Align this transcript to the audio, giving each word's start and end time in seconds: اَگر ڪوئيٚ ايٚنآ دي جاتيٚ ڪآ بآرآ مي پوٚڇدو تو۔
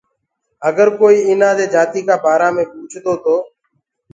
اَگر 0.69 0.87
ڪوئيٚ 0.99 1.25
ايٚنآ 1.27 1.49
دي 1.57 1.65
جاتيٚ 1.73 2.05
ڪآ 2.07 2.15
بآرآ 2.23 2.47
مي 2.55 2.63
پوٚڇدو 2.71 3.13
تو۔ 3.23 3.35